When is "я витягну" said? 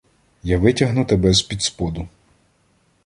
0.43-1.05